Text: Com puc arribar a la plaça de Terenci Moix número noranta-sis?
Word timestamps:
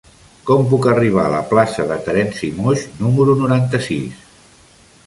Com 0.49 0.63
puc 0.71 0.87
arribar 0.91 1.25
a 1.29 1.31
la 1.33 1.41
plaça 1.51 1.85
de 1.91 1.99
Terenci 2.09 2.51
Moix 2.63 2.87
número 3.05 3.39
noranta-sis? 3.45 4.27